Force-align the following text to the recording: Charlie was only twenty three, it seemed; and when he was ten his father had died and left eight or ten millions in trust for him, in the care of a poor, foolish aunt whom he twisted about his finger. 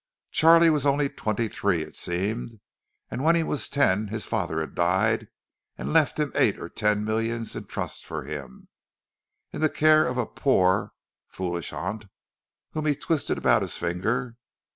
Charlie 0.31 0.71
was 0.71 0.87
only 0.87 1.09
twenty 1.09 1.47
three, 1.47 1.83
it 1.83 1.95
seemed; 1.95 2.59
and 3.11 3.23
when 3.23 3.35
he 3.35 3.43
was 3.43 3.69
ten 3.69 4.07
his 4.07 4.25
father 4.25 4.59
had 4.59 4.73
died 4.73 5.27
and 5.77 5.93
left 5.93 6.19
eight 6.33 6.59
or 6.59 6.69
ten 6.69 7.05
millions 7.05 7.55
in 7.55 7.65
trust 7.67 8.03
for 8.03 8.23
him, 8.23 8.67
in 9.53 9.61
the 9.61 9.69
care 9.69 10.07
of 10.07 10.17
a 10.17 10.25
poor, 10.25 10.93
foolish 11.27 11.71
aunt 11.71 12.05
whom 12.71 12.87
he 12.87 12.95
twisted 12.95 13.37
about 13.37 13.61
his 13.61 13.77
finger. 13.77 14.37